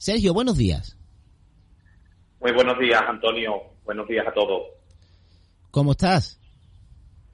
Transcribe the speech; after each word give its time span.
Sergio, 0.00 0.32
buenos 0.32 0.56
días. 0.56 0.96
Muy 2.40 2.52
buenos 2.52 2.78
días, 2.78 3.02
Antonio. 3.06 3.64
Buenos 3.84 4.08
días 4.08 4.26
a 4.26 4.32
todos. 4.32 4.62
¿Cómo 5.70 5.90
estás? 5.90 6.40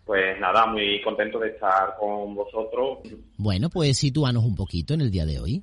Pues 0.05 0.41
nada, 0.41 0.67
muy 0.67 1.01
contento 1.01 1.39
de 1.39 1.51
estar 1.51 1.95
con 1.97 2.35
vosotros. 2.35 2.99
Bueno, 3.39 3.71
pues 3.71 3.99
sitúanos 3.99 4.43
un 4.43 4.57
poquito 4.57 4.95
en 4.95 5.03
el 5.03 5.13
día 5.13 5.25
de 5.25 5.39
hoy. 5.39 5.63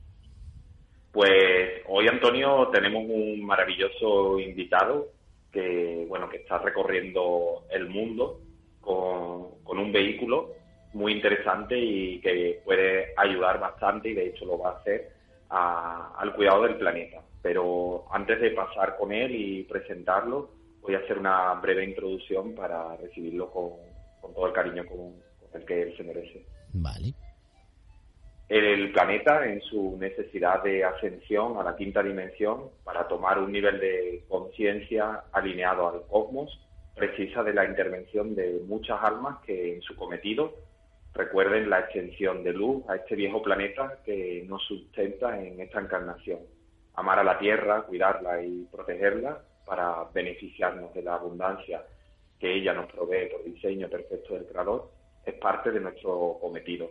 Pues 1.12 1.84
hoy, 1.90 2.08
Antonio, 2.08 2.70
tenemos 2.72 3.04
un 3.06 3.46
maravilloso 3.46 4.40
invitado 4.40 5.10
que, 5.52 6.06
bueno, 6.08 6.30
que 6.30 6.38
está 6.38 6.60
recorriendo 6.60 7.66
el 7.70 7.90
mundo 7.90 8.40
con, 8.80 9.62
con 9.66 9.78
un 9.78 9.92
vehículo 9.92 10.54
muy 10.94 11.12
interesante 11.12 11.78
y 11.78 12.22
que 12.22 12.62
puede 12.64 13.14
ayudar 13.18 13.60
bastante 13.60 14.08
y 14.08 14.14
de 14.14 14.28
hecho 14.30 14.46
lo 14.46 14.58
va 14.58 14.70
a 14.70 14.78
hacer 14.78 15.23
al 15.54 16.34
cuidado 16.36 16.64
del 16.64 16.78
planeta. 16.78 17.22
Pero 17.42 18.06
antes 18.12 18.40
de 18.42 18.52
pasar 18.52 18.98
con 18.98 19.12
él 19.12 19.36
y 19.36 19.64
presentarlo, 19.64 20.50
voy 20.82 20.96
a 20.96 21.00
hacer 21.00 21.20
una 21.20 21.54
breve 21.56 21.84
introducción 21.84 22.56
para 22.56 22.96
recibirlo 22.98 23.52
con, 23.52 24.34
todo 24.34 24.48
el 24.48 24.54
cariño 24.54 24.86
con, 24.86 25.14
el 25.54 25.66
que 25.66 25.84
él 25.84 25.98
se 25.98 26.04
merece. 26.04 26.46
Vale. 26.74 27.14
El 28.50 28.92
planeta, 28.92 29.46
en 29.46 29.62
su 29.62 29.98
necesidad 29.98 30.64
de 30.64 30.84
ascensión 30.84 31.58
a 31.58 31.64
la 31.64 31.76
quinta 31.76 32.02
dimensión, 32.02 32.70
para 32.84 33.08
tomar 33.08 33.40
un 33.40 33.52
nivel 33.52 33.80
de 33.80 34.26
conciencia 34.28 35.24
alineado 35.32 35.90
al 35.90 36.02
cosmos, 36.08 36.60
precisa 36.96 37.44
de 37.44 37.54
la 37.54 37.66
intervención 37.66 38.36
de 38.36 38.62
muchas 38.66 39.02
almas 39.02 39.40
que 39.46 39.76
en 39.76 39.82
su 39.82 39.96
cometido 39.96 40.54
recuerden 41.14 41.70
la 41.70 41.80
extensión 41.80 42.44
de 42.44 42.54
luz 42.54 42.84
a 42.90 42.96
este 42.96 43.16
viejo 43.16 43.42
planeta 43.42 44.00
que 44.04 44.44
nos 44.48 44.64
sustenta 44.64 45.40
en 45.42 45.60
esta 45.60 45.80
encarnación. 45.80 46.40
Amar 46.96 47.20
a 47.20 47.24
la 47.24 47.40
Tierra, 47.40 47.84
cuidarla 47.84 48.42
y 48.42 48.68
protegerla 48.72 49.42
para 49.66 50.06
beneficiarnos 50.14 50.94
de 50.94 51.04
la 51.04 51.16
abundancia 51.16 51.84
que 52.40 52.54
ella 52.54 52.74
nos 52.74 52.92
provee 52.92 53.30
por 53.32 53.44
diseño 53.44 53.90
perfecto 53.90 54.34
del 54.34 54.46
Creador 54.46 54.92
es 55.26 55.36
parte 55.36 55.72
de 55.72 55.80
nuestro 55.80 56.38
cometido. 56.42 56.90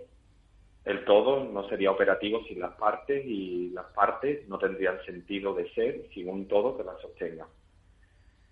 El 0.85 1.05
todo 1.05 1.45
no 1.45 1.69
sería 1.69 1.91
operativo 1.91 2.43
sin 2.45 2.61
las 2.61 2.73
partes 2.73 3.25
y 3.25 3.71
las 3.71 3.87
partes 3.93 4.49
no 4.49 4.59
tendrían 4.59 5.03
sentido 5.05 5.55
de 5.55 5.71
ser 5.75 6.09
sin 6.13 6.29
un 6.29 6.49
todo 6.49 6.77
que 6.77 6.85
las 6.85 7.01
sostenga. 7.01 7.47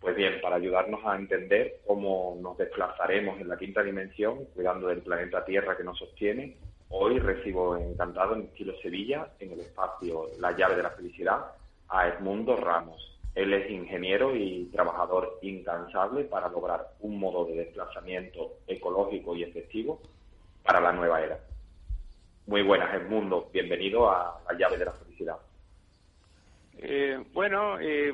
Pues 0.00 0.16
bien, 0.16 0.40
para 0.40 0.56
ayudarnos 0.56 1.04
a 1.04 1.14
entender 1.14 1.80
cómo 1.86 2.38
nos 2.40 2.56
desplazaremos 2.56 3.38
en 3.38 3.48
la 3.48 3.58
quinta 3.58 3.82
dimensión, 3.82 4.46
cuidando 4.54 4.88
del 4.88 5.02
planeta 5.02 5.44
Tierra 5.44 5.76
que 5.76 5.84
nos 5.84 5.98
sostiene, 5.98 6.56
hoy 6.88 7.18
recibo 7.18 7.76
encantado 7.76 8.34
en 8.34 8.44
estilo 8.44 8.72
Sevilla, 8.80 9.28
en 9.38 9.52
el 9.52 9.60
espacio 9.60 10.28
La 10.38 10.56
llave 10.56 10.76
de 10.76 10.84
la 10.84 10.90
felicidad, 10.90 11.52
a 11.90 12.08
Edmundo 12.08 12.56
Ramos. 12.56 13.18
Él 13.34 13.52
es 13.52 13.70
ingeniero 13.70 14.34
y 14.34 14.70
trabajador 14.72 15.38
incansable 15.42 16.24
para 16.24 16.48
lograr 16.48 16.88
un 17.00 17.18
modo 17.18 17.44
de 17.44 17.56
desplazamiento 17.56 18.54
ecológico 18.66 19.36
y 19.36 19.42
efectivo 19.42 20.00
para 20.64 20.80
la 20.80 20.92
nueva 20.92 21.20
era. 21.20 21.38
Muy 22.46 22.62
buenas, 22.62 22.92
Edmundo. 22.94 23.50
Bienvenido 23.52 24.10
a 24.10 24.40
La 24.48 24.58
llave 24.58 24.78
de 24.78 24.86
la 24.86 24.92
felicidad. 24.92 25.36
Eh, 26.82 27.22
bueno, 27.34 27.78
eh, 27.78 28.10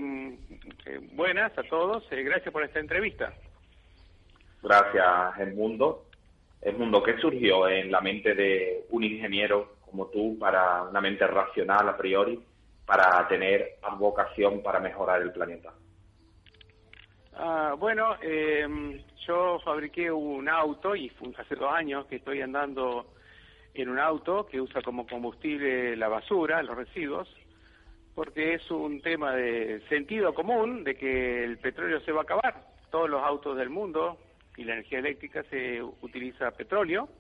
eh, 0.87 1.00
buenas 1.12 1.56
a 1.56 1.62
todos. 1.62 2.04
gracias 2.10 2.53
por 2.53 2.65
esta 2.65 2.81
entrevista. 2.81 3.32
Gracias, 4.60 5.38
Edmundo. 5.38 6.06
Edmundo, 6.60 7.00
¿qué 7.00 7.16
surgió 7.19 7.69
en 7.69 7.93
la 7.93 8.00
mente 8.00 8.34
de 8.34 8.87
un 8.91 9.04
ingeniero 9.04 9.77
como 9.84 10.06
tú 10.06 10.37
para 10.37 10.82
una 10.82 11.00
mente 11.00 11.25
racional 11.28 11.88
a 11.88 11.97
priori 11.97 12.43
para 12.84 13.27
tener 13.28 13.77
vocación 13.99 14.62
para 14.62 14.81
mejorar 14.81 15.22
el 15.22 15.33
planeta? 15.33 15.72
Ah, 17.34 17.77
bueno, 17.78 18.16
yo 19.27 19.60
fabriqué 19.65 20.10
un 20.10 20.48
auto 20.48 20.97
y 20.97 21.12
hace 21.38 21.54
dos 21.54 21.72
años 21.72 22.06
que 22.06 22.16
estoy 22.16 22.41
andando 22.41 23.12
en 23.75 23.88
un 23.91 24.00
auto 24.00 24.47
que 24.47 24.60
usa 24.60 24.83
como 24.83 25.06
combustible 25.06 25.94
la 25.94 26.09
basura, 26.09 26.62
los 26.62 26.77
residuos, 26.77 27.28
porque 28.16 28.54
es 28.54 28.71
un 28.71 29.03
tema 29.03 29.34
de 29.34 29.82
sentido 29.91 30.32
común 30.32 30.84
de 30.84 30.97
que 30.97 31.44
el 31.44 31.59
petróleo 31.59 32.00
se 32.00 32.12
va 32.12 32.21
a 32.21 32.22
acabar. 32.22 32.62
Todos 32.91 33.10
los 33.10 33.22
autos 33.22 33.59
del 33.59 33.69
mundo 33.69 34.19
y 34.56 34.65
la 34.65 34.72
energía 34.72 35.00
eléctrica 35.00 35.43
se 35.50 35.82
utiliza 35.82 36.50
petróleo, 36.53 37.10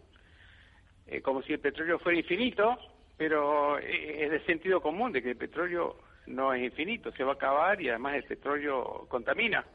eh, 1.06 1.20
como 1.20 1.42
si 1.42 1.52
el 1.52 1.60
petróleo 1.60 1.98
fuera 1.98 2.18
infinito, 2.18 2.78
pero 3.14 3.78
eh, 3.78 4.24
es 4.24 4.30
de 4.30 4.44
sentido 4.46 4.80
común 4.80 5.12
de 5.12 5.22
que 5.22 5.32
el 5.32 5.36
petróleo 5.36 5.98
no 6.28 6.54
es 6.54 6.62
infinito, 6.62 7.12
se 7.12 7.24
va 7.24 7.32
a 7.32 7.34
acabar 7.34 7.78
y 7.82 7.90
además 7.90 8.14
el 8.14 8.24
petróleo 8.24 9.04
contamina. 9.10 9.66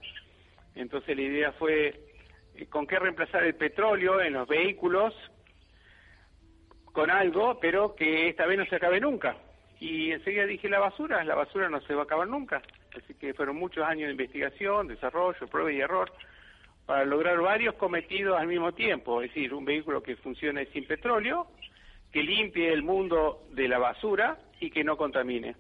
Entonces 0.74 1.16
la 1.16 1.22
idea 1.22 1.52
fue 1.52 2.02
eh, 2.56 2.66
con 2.66 2.88
qué 2.88 2.98
reemplazar 2.98 3.44
el 3.44 3.54
petróleo 3.54 4.20
en 4.22 4.34
los 4.34 4.48
vehículos 4.48 5.14
con 6.92 7.12
algo, 7.12 7.60
pero 7.60 7.94
que 7.94 8.28
esta 8.28 8.48
vez 8.48 8.58
no 8.58 8.66
se 8.66 8.78
acabe 8.78 9.00
nunca. 9.00 9.38
Y 9.82 10.12
enseguida 10.12 10.46
dije 10.46 10.70
la 10.70 10.80
basura, 10.80 11.24
la 11.24 11.34
basura 11.34 11.68
no 11.68 11.82
se 11.82 11.96
va 11.96 12.02
a 12.02 12.04
acabar 12.04 12.28
nunca. 12.28 12.62
Así 12.96 13.16
que 13.16 13.34
fueron 13.34 13.56
muchos 13.56 13.84
años 13.84 14.06
de 14.06 14.12
investigación, 14.12 14.88
desarrollo, 14.88 15.48
prueba 15.48 15.72
y 15.72 15.82
error 15.82 16.12
para 16.86 17.04
lograr 17.04 17.40
varios 17.42 17.74
cometidos 17.76 18.40
al 18.40 18.46
mismo 18.46 18.74
tiempo. 18.74 19.24
Es 19.24 19.30
decir, 19.30 19.56
un 19.56 19.66
vehículo 19.66 20.04
que 20.04 20.18
funcione 20.18 20.68
sin 20.68 20.86
petróleo, 20.86 21.48
que 22.12 22.22
limpie 22.22 22.72
el 22.72 22.84
mundo 22.84 23.48
de 23.50 23.68
la 23.68 23.80
basura 23.80 24.38
y 24.60 24.70
que 24.70 24.84
no 24.84 24.96
contamine. 24.98 25.56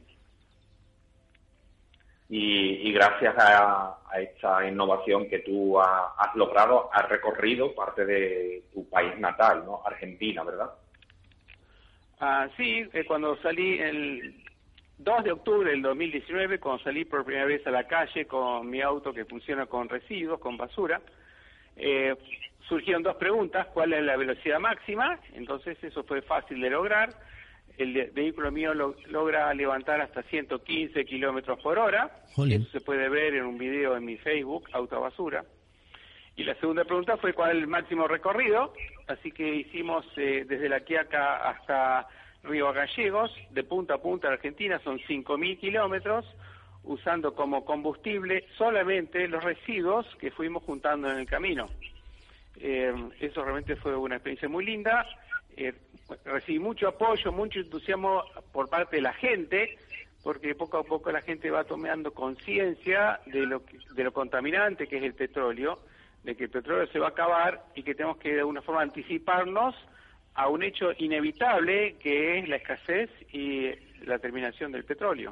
Y, 2.30 2.94
gracias 2.94 3.34
a, 3.40 3.98
esta 4.22 4.68
innovación 4.68 5.28
que 5.28 5.40
tú 5.40 5.80
has 5.80 6.36
logrado, 6.36 6.92
has 6.94 7.10
recorrido 7.10 7.74
parte 7.74 8.06
de 8.06 8.66
tu 8.72 8.88
país 8.88 9.18
natal, 9.18 9.64
¿no? 9.66 9.81
Argentina, 9.84 10.44
¿verdad? 10.44 10.70
Ah, 12.24 12.48
sí, 12.56 12.88
eh, 12.94 13.04
cuando 13.04 13.36
salí 13.38 13.80
el 13.80 14.36
2 15.00 15.24
de 15.24 15.32
octubre 15.32 15.72
del 15.72 15.82
2019, 15.82 16.59
cuando 16.59 16.84
salí 16.84 17.04
por 17.04 17.26
primera 17.26 17.46
vez 17.48 17.66
a 17.66 17.72
la 17.72 17.88
calle 17.88 18.28
con 18.28 18.70
mi 18.70 18.80
auto 18.80 19.12
que 19.12 19.26
funciona 19.26 19.66
con 19.66 19.90
residuos, 19.90 20.40
con 20.40 20.56
basura, 20.56 21.02
eh, 21.76 22.16
surgieron 22.70 23.02
dos 23.02 23.16
preguntas, 23.16 23.66
¿cuál 23.74 23.94
es 23.94 24.04
la 24.04 24.18
velocidad 24.18 24.60
máxima? 24.60 25.20
Entonces 25.34 25.84
eso 25.84 26.04
fue 26.04 26.22
fácil 26.22 26.62
de 26.62 26.70
lograr. 26.70 27.10
El 27.80 28.12
vehículo 28.12 28.51
mío 28.51 28.75
logra 28.75 29.51
levantar 29.56 30.00
hasta 30.00 30.22
115 30.22 31.04
kilómetros 31.06 31.60
por 31.60 31.80
hora. 31.80 32.12
Eso 32.38 32.69
se 32.72 32.81
puede 32.81 33.10
ver 33.10 33.34
en 33.34 33.45
un 33.45 33.57
video 33.57 33.98
en 33.98 34.06
mi 34.06 34.18
Facebook, 34.18 34.69
Basura. 34.72 35.44
Y 36.36 36.44
la 36.44 36.56
segunda 36.56 36.86
pregunta 36.86 37.18
fue 37.18 37.34
cuál 37.34 37.51
es 37.51 37.63
el 37.63 37.68
máximo 37.68 38.07
recorrido, 38.07 38.74
así 39.07 39.31
que 39.31 39.56
hicimos 39.56 40.06
eh, 40.16 40.45
desde 40.48 40.69
La 40.69 40.80
Quiaca 40.80 41.50
hasta 41.50 42.07
Río 42.44 42.72
Gallegos, 42.74 43.32
de 43.52 43.64
punta 43.64 43.96
a 43.96 43.98
punta 43.98 44.28
de 44.28 44.36
Argentina, 44.36 44.80
son 44.84 45.00
5.000 45.00 45.60
kilómetros, 45.60 46.26
usando 46.84 47.36
como 47.36 47.64
combustible 47.64 48.46
solamente 48.58 49.28
los 49.28 49.44
residuos 49.44 50.06
que 50.20 50.32
fuimos 50.32 50.64
juntando 50.64 51.12
en 51.12 51.20
el 51.20 51.28
camino. 51.28 51.68
Eh, 52.58 52.94
eso 53.20 53.44
realmente 53.44 53.76
fue 53.76 53.96
una 53.96 54.16
experiencia 54.16 54.50
muy 54.50 54.66
linda. 54.66 55.06
Eh, 55.56 55.74
recibí 56.26 56.60
mucho 56.60 56.88
apoyo, 56.88 57.32
mucho 57.32 57.60
entusiasmo 57.60 58.24
por 58.52 58.70
parte 58.70 58.98
de 58.98 59.04
la 59.04 59.14
gente, 59.14 59.78
porque 60.24 60.56
poco 60.56 60.78
a 60.78 60.84
poco 60.84 61.12
la 61.12 61.22
gente 61.22 61.52
va 61.52 61.64
tomando 61.64 62.14
conciencia 62.14 63.20
de 63.28 63.46
lo, 63.46 63.64
de 63.94 64.04
lo 64.04 64.12
contaminante 64.12 64.88
que 64.88 64.98
es 64.98 65.04
el 65.04 65.14
petróleo 65.14 65.80
de 66.24 66.36
que 66.36 66.46
el 66.46 66.50
petróleo 66.50 66.88
se 66.88 67.00
va 67.00 67.08
a 67.08 67.10
acabar 67.10 67.64
y 67.76 67.84
que 67.84 67.96
tenemos 67.96 68.18
que 68.18 68.34
de 68.34 68.40
alguna 68.40 68.62
forma 68.62 68.82
anticiparnos 68.82 69.76
a 70.42 70.48
un 70.48 70.64
hecho 70.64 70.92
inevitable 70.98 71.98
que 72.00 72.40
es 72.40 72.50
la 72.50 72.56
escasez 72.56 73.12
y 73.32 73.70
la 74.06 74.18
terminación 74.18 74.72
del 74.72 74.84
petróleo. 74.84 75.32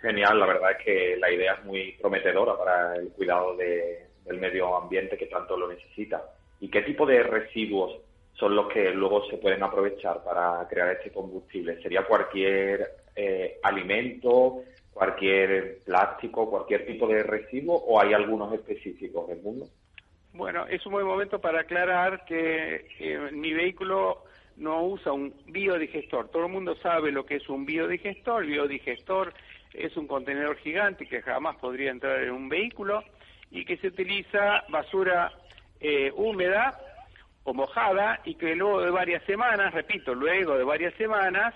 Genial, 0.00 0.40
la 0.40 0.46
verdad 0.46 0.72
es 0.72 0.84
que 0.84 1.16
la 1.16 1.30
idea 1.30 1.54
es 1.54 1.64
muy 1.64 1.92
prometedora 1.92 2.58
para 2.58 2.96
el 2.96 3.10
cuidado 3.10 3.56
del 3.56 4.40
medio 4.40 4.76
ambiente 4.76 5.16
que 5.16 5.26
tanto 5.26 5.56
lo 5.56 5.68
necesita. 5.68 6.20
¿Y 6.58 6.68
qué 6.68 6.82
tipo 6.82 7.06
de 7.06 7.22
residuos 7.22 8.00
son 8.32 8.56
los 8.56 8.66
que 8.68 8.90
luego 8.90 9.24
se 9.30 9.36
pueden 9.36 9.62
aprovechar 9.62 10.24
para 10.24 10.66
crear 10.68 10.90
este 10.90 11.12
combustible? 11.12 11.80
¿Sería 11.80 12.04
cualquier 12.04 12.90
eh, 13.14 13.60
alimento, 13.62 14.64
cualquier 14.92 15.78
plástico, 15.84 16.50
cualquier 16.50 16.84
tipo 16.86 17.06
de 17.06 17.22
residuo 17.22 17.76
o 17.76 18.00
hay 18.00 18.12
algunos 18.14 18.52
específicos 18.52 19.28
del 19.28 19.40
mundo? 19.42 19.68
Bueno, 20.34 20.66
es 20.66 20.84
un 20.84 20.90
buen 20.90 21.06
momento 21.06 21.40
para 21.40 21.60
aclarar 21.60 22.24
que 22.24 22.88
eh, 22.98 23.30
mi 23.30 23.52
vehículo 23.52 24.24
no 24.56 24.82
usa 24.82 25.12
un 25.12 25.32
biodigestor. 25.46 26.28
Todo 26.28 26.46
el 26.46 26.52
mundo 26.52 26.74
sabe 26.82 27.12
lo 27.12 27.24
que 27.24 27.36
es 27.36 27.48
un 27.48 27.64
biodigestor. 27.64 28.42
El 28.42 28.50
biodigestor 28.50 29.32
es 29.72 29.96
un 29.96 30.08
contenedor 30.08 30.56
gigante 30.56 31.06
que 31.06 31.22
jamás 31.22 31.54
podría 31.58 31.92
entrar 31.92 32.20
en 32.20 32.32
un 32.32 32.48
vehículo 32.48 33.04
y 33.52 33.64
que 33.64 33.76
se 33.76 33.86
utiliza 33.86 34.64
basura 34.70 35.30
eh, 35.78 36.10
húmeda 36.16 36.80
o 37.44 37.54
mojada 37.54 38.20
y 38.24 38.34
que 38.34 38.56
luego 38.56 38.80
de 38.80 38.90
varias 38.90 39.22
semanas, 39.26 39.72
repito, 39.72 40.16
luego 40.16 40.58
de 40.58 40.64
varias 40.64 40.94
semanas, 40.94 41.54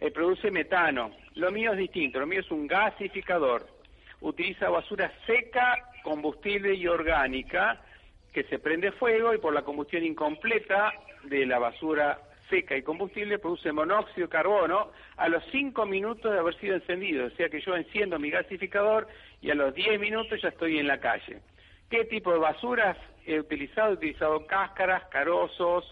eh, 0.00 0.10
produce 0.10 0.50
metano. 0.50 1.10
Lo 1.34 1.52
mío 1.52 1.72
es 1.72 1.78
distinto, 1.78 2.18
lo 2.18 2.26
mío 2.26 2.40
es 2.40 2.50
un 2.50 2.66
gasificador. 2.66 3.66
Utiliza 4.22 4.70
basura 4.70 5.12
seca, 5.26 5.76
combustible 6.04 6.74
y 6.74 6.86
orgánica 6.86 7.80
que 8.32 8.44
se 8.44 8.60
prende 8.60 8.92
fuego 8.92 9.34
y 9.34 9.38
por 9.38 9.52
la 9.52 9.62
combustión 9.62 10.04
incompleta 10.04 10.92
de 11.24 11.46
la 11.46 11.58
basura 11.58 12.20
seca 12.50 12.76
y 12.76 12.82
combustible 12.82 13.38
produce 13.38 13.72
monóxido 13.72 14.26
de 14.26 14.32
carbono 14.32 14.90
a 15.16 15.28
los 15.28 15.42
5 15.50 15.86
minutos 15.86 16.30
de 16.30 16.38
haber 16.38 16.54
sido 16.60 16.76
encendido. 16.76 17.26
O 17.26 17.30
sea 17.30 17.48
que 17.48 17.60
yo 17.60 17.74
enciendo 17.74 18.18
mi 18.18 18.30
gasificador 18.30 19.08
y 19.40 19.50
a 19.50 19.54
los 19.54 19.74
10 19.74 19.98
minutos 19.98 20.40
ya 20.42 20.50
estoy 20.50 20.78
en 20.78 20.86
la 20.86 21.00
calle. 21.00 21.40
¿Qué 21.90 22.04
tipo 22.04 22.32
de 22.32 22.38
basuras 22.38 22.98
he 23.24 23.40
utilizado? 23.40 23.92
He 23.92 23.94
utilizado 23.94 24.46
cáscaras, 24.46 25.04
carozos, 25.06 25.90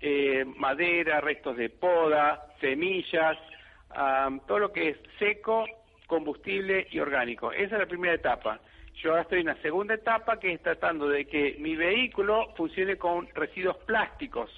eh, 0.00 0.44
madera, 0.56 1.20
restos 1.20 1.56
de 1.56 1.70
poda, 1.70 2.46
semillas, 2.60 3.36
todo 4.46 4.58
lo 4.58 4.72
que 4.72 4.90
es 4.90 4.96
seco, 5.18 5.66
combustible 6.06 6.86
y 6.90 7.00
orgánico. 7.00 7.50
Esa 7.52 7.74
es 7.74 7.80
la 7.80 7.86
primera 7.86 8.14
etapa. 8.14 8.60
Yo 9.02 9.10
ahora 9.10 9.22
estoy 9.22 9.40
en 9.40 9.46
la 9.46 9.62
segunda 9.62 9.94
etapa 9.94 10.38
que 10.38 10.52
es 10.52 10.62
tratando 10.62 11.08
de 11.08 11.26
que 11.26 11.56
mi 11.58 11.76
vehículo 11.76 12.52
funcione 12.56 12.96
con 12.96 13.28
residuos 13.34 13.76
plásticos 13.78 14.50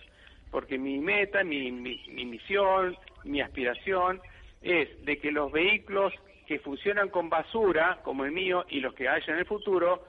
porque 0.50 0.78
mi 0.78 0.98
meta, 0.98 1.44
mi, 1.44 1.70
misión, 1.70 2.96
mi 3.24 3.40
aspiración 3.40 4.20
es 4.62 5.04
de 5.04 5.18
que 5.18 5.30
los 5.30 5.50
vehículos 5.52 6.12
que 6.46 6.58
funcionan 6.58 7.08
con 7.08 7.30
basura, 7.30 8.00
como 8.02 8.24
el 8.24 8.32
mío, 8.32 8.64
y 8.68 8.80
los 8.80 8.94
que 8.94 9.08
haya 9.08 9.32
en 9.32 9.38
el 9.38 9.46
futuro, 9.46 10.04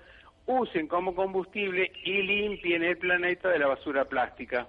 usen 0.48 0.88
como 0.88 1.13
combustible 1.13 1.92
y 2.04 2.24
limpien 2.24 2.84
el 2.84 2.98
planeta 2.98 3.50
de 3.50 3.60
la 3.60 3.68
basura 3.68 4.06
plástica. 4.06 4.68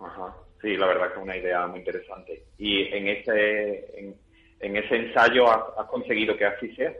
Ajá. 0.00 0.34
Sí, 0.60 0.76
la 0.76 0.86
verdad 0.86 1.08
que 1.08 1.14
es 1.14 1.22
una 1.22 1.36
idea 1.36 1.66
muy 1.66 1.78
interesante. 1.78 2.42
¿Y 2.58 2.82
en 2.92 3.08
ese, 3.08 4.14
en, 4.60 4.76
ese 4.76 4.96
ensayo 4.96 5.48
has 5.48 5.86
conseguido 5.86 6.36
que 6.36 6.44
así 6.44 6.74
sea? 6.74 6.92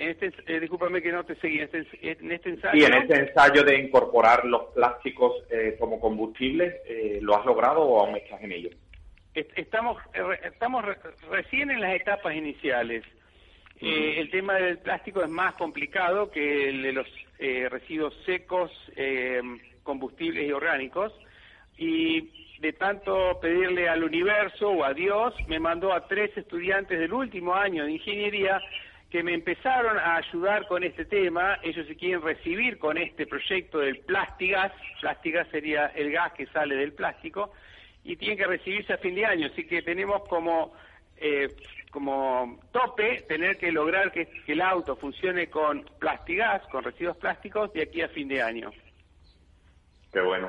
En 0.00 0.08
este, 0.08 0.32
eh, 0.46 0.60
discúlpame 0.60 1.02
que 1.02 1.12
no 1.12 1.24
te 1.24 1.34
seguí, 1.36 1.58
en 1.58 2.32
este, 2.32 2.48
ensayo... 2.48 2.72
Sí, 2.72 2.86
en 2.86 2.94
este 3.02 3.16
ensayo 3.16 3.62
de 3.62 3.78
incorporar 3.78 4.46
los 4.46 4.72
plásticos 4.72 5.44
eh, 5.50 5.76
como 5.78 6.00
combustible, 6.00 6.80
eh, 6.86 7.18
¿lo 7.20 7.36
has 7.36 7.44
logrado 7.44 7.82
o 7.82 8.00
aún 8.00 8.16
estás 8.16 8.42
en 8.42 8.52
ello? 8.52 8.70
Estamos, 9.34 10.02
estamos 10.42 10.86
recién 11.30 11.70
en 11.70 11.82
las 11.82 11.94
etapas 11.94 12.34
iniciales. 12.34 13.04
el 13.78 14.30
tema 14.30 14.54
del 14.54 14.78
plástico 14.78 15.22
es 15.22 15.28
más 15.28 15.54
complicado 15.54 16.30
que 16.30 16.70
el 16.70 16.82
de 16.82 16.92
los 16.92 17.06
residuos 17.38 18.14
secos, 18.24 18.72
combustibles 19.82 20.48
y 20.48 20.52
orgánicos. 20.52 21.12
Y 21.76 22.58
de 22.58 22.72
tanto 22.72 23.38
pedirle 23.40 23.88
al 23.88 24.02
universo 24.02 24.70
o 24.70 24.82
a 24.82 24.94
Dios, 24.94 25.34
me 25.46 25.60
mandó 25.60 25.92
a 25.92 26.08
tres 26.08 26.36
estudiantes 26.36 26.98
del 26.98 27.12
último 27.12 27.54
año 27.54 27.84
de 27.84 27.92
ingeniería 27.92 28.60
que 29.10 29.22
me 29.22 29.34
empezaron 29.34 29.98
a 29.98 30.16
ayudar 30.16 30.66
con 30.68 30.84
este 30.84 31.04
tema. 31.04 31.58
Ellos 31.62 31.86
se 31.86 31.96
quieren 31.96 32.22
recibir 32.22 32.78
con 32.78 32.96
este 32.96 33.26
proyecto 33.26 33.78
del 33.78 33.98
Plastigas. 33.98 34.72
Plastigas 35.00 35.48
sería 35.48 35.86
el 35.86 36.12
gas 36.12 36.32
que 36.32 36.46
sale 36.46 36.76
del 36.76 36.92
plástico 36.92 37.52
y 38.04 38.16
tienen 38.16 38.38
que 38.38 38.46
recibirse 38.46 38.92
a 38.92 38.98
fin 38.98 39.14
de 39.14 39.26
año. 39.26 39.48
Así 39.48 39.66
que 39.66 39.82
tenemos 39.82 40.22
como 40.28 40.72
eh, 41.16 41.48
como 41.90 42.60
tope 42.72 43.22
tener 43.28 43.58
que 43.58 43.72
lograr 43.72 44.12
que, 44.12 44.28
el 44.46 44.60
auto 44.60 44.96
funcione 44.96 45.48
con 45.48 45.84
plastigas, 45.98 46.62
con 46.68 46.84
residuos 46.84 47.16
plásticos, 47.16 47.72
de 47.72 47.82
aquí 47.82 48.00
a 48.00 48.08
fin 48.08 48.28
de 48.28 48.42
año. 48.42 48.70
Qué 50.12 50.20
bueno. 50.20 50.48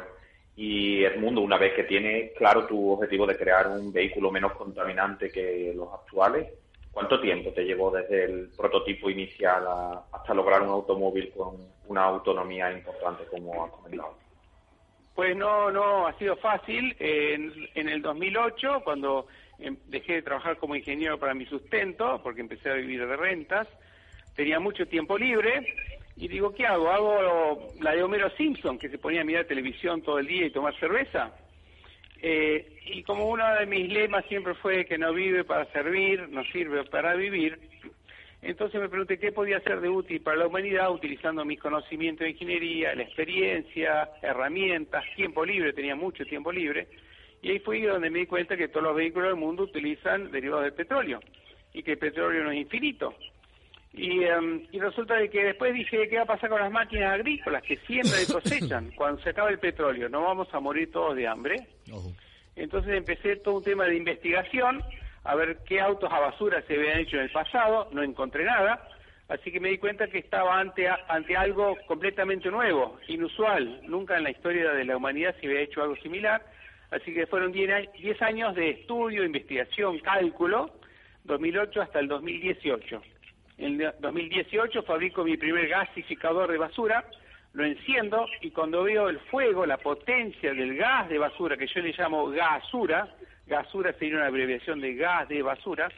Y 0.55 1.03
Edmundo, 1.03 1.41
una 1.41 1.57
vez 1.57 1.73
que 1.73 1.83
tienes 1.83 2.31
claro 2.37 2.67
tu 2.67 2.91
objetivo 2.91 3.25
de 3.25 3.37
crear 3.37 3.67
un 3.67 3.91
vehículo 3.91 4.31
menos 4.31 4.53
contaminante 4.53 5.31
que 5.31 5.73
los 5.75 5.91
actuales, 5.93 6.47
¿Cuánto 6.91 7.21
tiempo 7.21 7.51
te 7.51 7.63
llevó 7.63 7.89
desde 7.89 8.25
el 8.25 8.49
prototipo 8.55 9.09
inicial 9.09 9.65
hasta 10.11 10.33
lograr 10.33 10.61
un 10.61 10.69
automóvil 10.69 11.31
con 11.31 11.55
una 11.87 12.03
autonomía 12.03 12.71
importante 12.71 13.23
como 13.25 13.65
has 13.65 13.71
comentado? 13.71 14.17
Pues 15.15 15.35
no, 15.35 15.71
no 15.71 16.07
ha 16.07 16.17
sido 16.17 16.35
fácil. 16.37 16.95
En, 16.99 17.53
en 17.75 17.89
el 17.89 18.01
2008, 18.01 18.81
cuando 18.83 19.27
em, 19.59 19.77
dejé 19.87 20.15
de 20.15 20.21
trabajar 20.21 20.57
como 20.57 20.75
ingeniero 20.75 21.17
para 21.17 21.33
mi 21.33 21.45
sustento, 21.45 22.19
porque 22.23 22.41
empecé 22.41 22.69
a 22.69 22.75
vivir 22.75 23.07
de 23.07 23.15
rentas, 23.15 23.67
tenía 24.35 24.59
mucho 24.59 24.85
tiempo 24.85 25.17
libre 25.17 25.73
y 26.17 26.27
digo, 26.27 26.53
¿qué 26.53 26.65
hago? 26.65 26.89
¿Hago 26.89 27.73
la 27.79 27.91
de 27.91 28.03
Homero 28.03 28.29
Simpson, 28.31 28.77
que 28.77 28.89
se 28.89 28.97
ponía 28.97 29.21
a 29.21 29.25
mirar 29.25 29.45
televisión 29.45 30.01
todo 30.01 30.19
el 30.19 30.27
día 30.27 30.45
y 30.45 30.51
tomar 30.51 30.77
cerveza? 30.79 31.31
Eh, 32.23 32.79
y 32.85 33.03
como 33.03 33.25
uno 33.25 33.43
de 33.55 33.65
mis 33.65 33.89
lemas 33.89 34.25
siempre 34.27 34.53
fue 34.55 34.85
que 34.85 34.97
no 34.97 35.11
vive 35.13 35.43
para 35.43 35.65
servir, 35.71 36.29
no 36.29 36.43
sirve 36.45 36.83
para 36.83 37.15
vivir, 37.15 37.57
entonces 38.43 38.81
me 38.81 38.89
pregunté 38.89 39.19
qué 39.19 39.31
podía 39.31 39.59
ser 39.61 39.81
de 39.81 39.89
útil 39.89 40.21
para 40.21 40.37
la 40.37 40.47
humanidad 40.47 40.91
utilizando 40.91 41.45
mis 41.45 41.59
conocimientos 41.59 42.25
de 42.25 42.31
ingeniería, 42.31 42.95
la 42.95 43.03
experiencia, 43.03 44.09
herramientas, 44.21 45.03
tiempo 45.15 45.45
libre, 45.45 45.73
tenía 45.73 45.95
mucho 45.95 46.25
tiempo 46.25 46.51
libre, 46.51 46.87
y 47.43 47.51
ahí 47.51 47.59
fui 47.59 47.81
donde 47.81 48.09
me 48.09 48.19
di 48.19 48.25
cuenta 48.25 48.57
que 48.57 48.67
todos 48.67 48.83
los 48.83 48.95
vehículos 48.95 49.29
del 49.29 49.37
mundo 49.37 49.63
utilizan 49.63 50.31
derivados 50.31 50.65
del 50.65 50.73
petróleo 50.73 51.19
y 51.73 51.83
que 51.83 51.93
el 51.93 51.97
petróleo 51.97 52.43
no 52.43 52.51
es 52.51 52.57
infinito. 52.57 53.15
Y, 53.93 54.23
em, 54.23 54.65
y 54.71 54.79
resulta 54.79 55.15
de 55.15 55.29
que 55.29 55.43
después 55.43 55.73
dije, 55.73 56.07
¿qué 56.07 56.15
va 56.15 56.23
a 56.23 56.25
pasar 56.25 56.49
con 56.49 56.61
las 56.61 56.71
máquinas 56.71 57.13
agrícolas 57.13 57.61
que 57.61 57.77
siempre 57.77 58.25
cosechan 58.31 58.91
cuando 58.95 59.21
se 59.21 59.31
acaba 59.31 59.49
el 59.49 59.59
petróleo? 59.59 60.07
¿No 60.07 60.21
vamos 60.21 60.47
a 60.53 60.59
morir 60.59 60.91
todos 60.91 61.15
de 61.15 61.27
hambre? 61.27 61.67
Entonces 62.55 62.93
empecé 62.93 63.37
todo 63.37 63.57
un 63.57 63.63
tema 63.63 63.85
de 63.85 63.95
investigación, 63.95 64.81
a 65.23 65.35
ver 65.35 65.59
qué 65.67 65.79
autos 65.79 66.11
a 66.11 66.19
basura 66.19 66.61
se 66.67 66.75
habían 66.75 66.99
hecho 66.99 67.17
en 67.17 67.23
el 67.23 67.31
pasado, 67.31 67.89
no 67.91 68.03
encontré 68.03 68.43
nada, 68.43 68.87
así 69.29 69.51
que 69.51 69.59
me 69.59 69.69
di 69.69 69.77
cuenta 69.77 70.07
que 70.07 70.17
estaba 70.17 70.59
ante, 70.59 70.87
ante 71.07 71.37
algo 71.37 71.77
completamente 71.87 72.49
nuevo, 72.49 72.99
inusual, 73.07 73.81
nunca 73.87 74.17
en 74.17 74.23
la 74.23 74.31
historia 74.31 74.71
de 74.71 74.85
la 74.85 74.97
humanidad 74.97 75.35
se 75.39 75.47
había 75.47 75.61
hecho 75.61 75.81
algo 75.81 75.95
similar, 75.97 76.43
así 76.91 77.13
que 77.13 77.27
fueron 77.27 77.51
10 77.51 78.21
años 78.21 78.55
de 78.55 78.71
estudio, 78.71 79.23
investigación, 79.23 79.99
cálculo, 79.99 80.71
2008 81.23 81.81
hasta 81.81 81.99
el 81.99 82.07
2018. 82.07 83.01
En 83.59 83.77
2018 83.99 84.83
fabrico 84.83 85.23
mi 85.23 85.37
primer 85.37 85.67
gasificador 85.67 86.51
de 86.51 86.57
basura, 86.57 87.05
lo 87.53 87.65
enciendo 87.65 88.25
y 88.41 88.51
cuando 88.51 88.83
veo 88.83 89.09
el 89.09 89.19
fuego, 89.19 89.65
la 89.65 89.77
potencia 89.77 90.53
del 90.53 90.75
gas 90.75 91.09
de 91.09 91.17
basura, 91.17 91.57
que 91.57 91.67
yo 91.67 91.81
le 91.81 91.93
llamo 91.97 92.29
gasura, 92.29 93.07
gasura 93.45 93.93
sería 93.93 94.17
una 94.17 94.27
abreviación 94.27 94.79
de 94.79 94.95
gas 94.95 95.27
de 95.27 95.41
basura, 95.41 95.89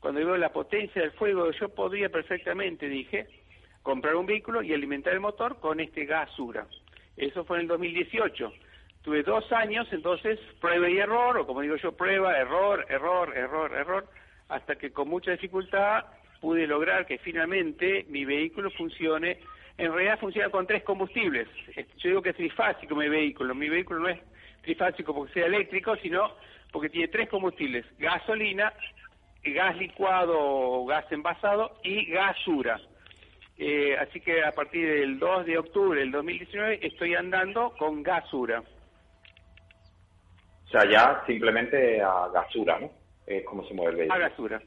cuando 0.00 0.20
veo 0.20 0.36
la 0.36 0.50
potencia 0.50 1.02
del 1.02 1.12
fuego, 1.12 1.50
yo 1.52 1.68
podría 1.68 2.08
perfectamente, 2.08 2.88
dije, 2.88 3.26
comprar 3.82 4.16
un 4.16 4.26
vehículo 4.26 4.62
y 4.62 4.72
alimentar 4.72 5.12
el 5.12 5.20
motor 5.20 5.60
con 5.60 5.80
este 5.80 6.06
gasura. 6.06 6.66
Eso 7.16 7.44
fue 7.44 7.58
en 7.58 7.62
el 7.62 7.68
2018. 7.68 8.52
Tuve 9.02 9.22
dos 9.22 9.50
años, 9.52 9.86
entonces, 9.92 10.38
prueba 10.60 10.88
y 10.88 10.98
error, 10.98 11.38
o 11.38 11.46
como 11.46 11.62
digo 11.62 11.76
yo, 11.76 11.92
prueba, 11.92 12.36
error, 12.38 12.84
error, 12.88 13.36
error, 13.36 13.72
error, 13.74 14.08
hasta 14.48 14.76
que 14.76 14.90
con 14.90 15.08
mucha 15.08 15.32
dificultad 15.32 16.04
pude 16.40 16.66
lograr 16.66 17.06
que 17.06 17.18
finalmente 17.18 18.04
mi 18.08 18.24
vehículo 18.24 18.70
funcione. 18.70 19.38
En 19.80 19.94
realidad 19.94 20.18
funciona 20.18 20.50
con 20.50 20.66
tres 20.66 20.82
combustibles. 20.82 21.48
Yo 21.96 22.10
digo 22.10 22.22
que 22.22 22.30
es 22.30 22.36
trifásico 22.36 22.94
mi 22.94 23.08
vehículo. 23.08 23.54
Mi 23.54 23.70
vehículo 23.70 24.00
no 24.00 24.08
es 24.08 24.20
trifásico 24.60 25.14
porque 25.14 25.32
sea 25.32 25.46
eléctrico, 25.46 25.96
sino 25.96 26.32
porque 26.70 26.90
tiene 26.90 27.08
tres 27.08 27.30
combustibles. 27.30 27.86
Gasolina, 27.98 28.74
gas 29.42 29.76
licuado 29.78 30.36
o 30.38 30.84
gas 30.84 31.10
envasado 31.10 31.78
y 31.82 32.04
gasura. 32.10 32.78
Eh, 33.56 33.96
así 33.96 34.20
que 34.20 34.44
a 34.44 34.52
partir 34.52 34.86
del 34.86 35.18
2 35.18 35.46
de 35.46 35.56
octubre 35.56 35.98
del 35.98 36.12
2019 36.12 36.80
estoy 36.86 37.14
andando 37.14 37.72
con 37.78 38.02
gasura. 38.02 38.62
O 40.66 40.68
sea, 40.68 40.84
ya 40.90 41.24
simplemente 41.26 42.02
a 42.02 42.28
gasura, 42.28 42.78
¿no? 42.80 42.90
Es 43.26 43.46
como 43.46 43.66
se 43.66 43.72
mueve 43.72 43.92
el 43.92 43.96
vehículo. 43.96 44.24
A 44.24 44.28
gasura. 44.28 44.62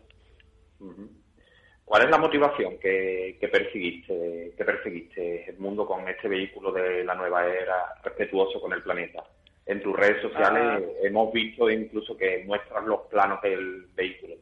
¿Cuál 1.85 2.03
es 2.05 2.09
la 2.09 2.17
motivación 2.17 2.77
que, 2.79 3.37
que 3.39 3.47
perseguiste, 3.49 4.53
que 4.57 4.65
perseguiste 4.65 5.49
el 5.49 5.57
mundo 5.59 5.85
con 5.85 6.07
este 6.07 6.27
vehículo 6.27 6.71
de 6.71 7.03
la 7.03 7.13
nueva 7.15 7.45
era 7.45 7.93
respetuoso 8.03 8.59
con 8.61 8.73
el 8.73 8.81
planeta? 8.81 9.23
En 9.65 9.81
tus 9.81 9.95
redes 9.95 10.21
sociales 10.21 10.61
Ah. 10.63 10.79
hemos 11.03 11.31
visto 11.33 11.69
incluso 11.69 12.17
que 12.17 12.43
muestras 12.45 12.83
los 12.85 13.01
planos 13.09 13.41
del 13.41 13.85
vehículo. 13.95 14.35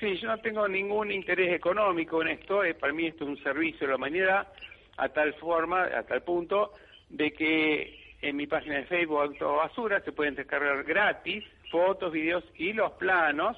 Sí, 0.00 0.16
yo 0.16 0.28
no 0.28 0.38
tengo 0.38 0.68
ningún 0.68 1.10
interés 1.10 1.52
económico 1.52 2.22
en 2.22 2.28
esto. 2.28 2.62
eh, 2.64 2.74
para 2.74 2.92
mí 2.92 3.06
esto 3.06 3.24
es 3.24 3.30
un 3.30 3.42
servicio 3.42 3.80
de 3.86 3.88
la 3.88 3.96
humanidad 3.96 4.48
a 4.96 5.08
tal 5.10 5.34
forma, 5.34 5.84
a 5.84 6.02
tal 6.04 6.22
punto, 6.22 6.72
de 7.08 7.32
que 7.32 7.98
en 8.22 8.36
mi 8.36 8.46
página 8.46 8.76
de 8.76 8.84
Facebook 8.86 9.20
Auto 9.20 9.56
Basura 9.56 10.00
se 10.00 10.12
pueden 10.12 10.34
descargar 10.34 10.84
gratis 10.84 11.44
fotos, 11.70 12.12
videos 12.12 12.44
y 12.56 12.72
los 12.72 12.92
planos 12.92 13.56